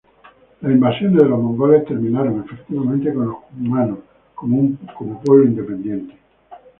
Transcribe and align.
Las 0.61 0.71
invasiones 0.71 1.15
de 1.21 1.29
los 1.29 1.39
mongoles 1.39 1.85
terminaron 1.85 2.39
efectivamente 2.43 3.13
con 3.13 3.25
los 3.27 3.35
cumanos 3.51 3.99
como 4.33 4.57
un 4.59 4.75
pueblo 5.23 5.45
independiente. 5.45 6.15